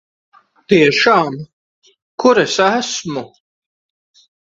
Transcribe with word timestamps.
Tiešām? 0.73 1.37
Kur 2.25 2.43
es 2.49 2.59
esmu? 2.73 3.27